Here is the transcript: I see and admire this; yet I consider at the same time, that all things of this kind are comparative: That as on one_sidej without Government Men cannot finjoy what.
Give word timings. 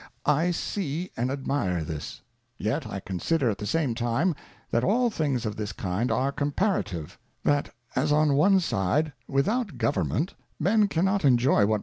I 0.25 0.49
see 0.49 1.11
and 1.15 1.29
admire 1.29 1.83
this; 1.83 2.23
yet 2.57 2.87
I 2.87 2.99
consider 3.01 3.51
at 3.51 3.59
the 3.59 3.67
same 3.67 3.93
time, 3.93 4.35
that 4.71 4.83
all 4.83 5.11
things 5.11 5.45
of 5.45 5.57
this 5.57 5.71
kind 5.73 6.09
are 6.09 6.31
comparative: 6.31 7.19
That 7.43 7.71
as 7.95 8.11
on 8.11 8.29
one_sidej 8.29 9.11
without 9.27 9.77
Government 9.77 10.33
Men 10.59 10.87
cannot 10.87 11.21
finjoy 11.21 11.67
what. 11.67 11.79